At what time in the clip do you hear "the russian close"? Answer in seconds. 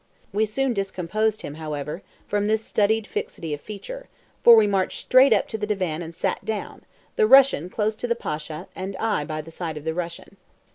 7.17-7.95